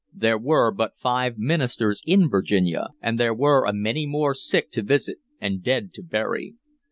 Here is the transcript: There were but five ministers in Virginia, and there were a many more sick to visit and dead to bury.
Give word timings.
There 0.15 0.39
were 0.39 0.71
but 0.71 0.97
five 0.97 1.37
ministers 1.37 2.01
in 2.07 2.27
Virginia, 2.27 2.87
and 3.03 3.19
there 3.19 3.35
were 3.35 3.65
a 3.67 3.71
many 3.71 4.07
more 4.07 4.33
sick 4.33 4.71
to 4.71 4.81
visit 4.81 5.19
and 5.39 5.61
dead 5.61 5.93
to 5.93 6.01
bury. 6.01 6.55